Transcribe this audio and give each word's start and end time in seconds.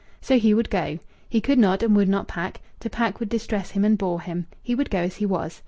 So 0.19 0.39
he 0.39 0.55
would 0.55 0.71
go. 0.71 0.97
He 1.29 1.39
could 1.41 1.59
not 1.59 1.83
and 1.83 1.95
would 1.95 2.09
not 2.09 2.27
pack; 2.27 2.61
to 2.79 2.89
pack 2.89 3.19
would 3.19 3.29
distress 3.29 3.69
him 3.69 3.85
and 3.85 3.99
bore 3.99 4.21
him; 4.21 4.47
he 4.63 4.73
would 4.73 4.89
go 4.89 4.97
as 4.97 5.17
he 5.17 5.27
was. 5.27 5.59